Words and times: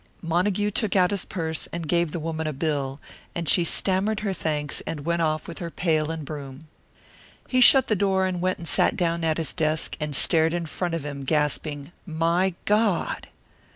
Montague 0.23 0.71
took 0.71 0.95
out 0.95 1.11
his 1.11 1.25
purse 1.25 1.67
and 1.71 1.87
gave 1.87 2.11
the 2.11 2.19
woman 2.19 2.47
a 2.47 2.53
bill; 2.53 2.99
and 3.35 3.47
she 3.47 3.63
stammered 3.63 4.21
her 4.21 4.33
thanks 4.33 4.81
and 4.87 5.05
went 5.05 5.21
off 5.21 5.47
with 5.47 5.59
her 5.59 5.69
pail 5.69 6.09
and 6.09 6.25
broom. 6.25 6.67
He 7.47 7.61
shut 7.61 7.87
the 7.87 7.95
door 7.95 8.25
and 8.25 8.41
went 8.41 8.57
and 8.57 8.67
sat 8.67 8.95
down 8.95 9.23
at 9.23 9.37
his 9.37 9.53
desk, 9.53 9.95
and 9.99 10.15
stared 10.15 10.55
in 10.55 10.65
front 10.65 10.95
of 10.95 11.05
him, 11.05 11.21
gasping, 11.23 11.91
"My 12.07 12.55
God!" 12.65 13.27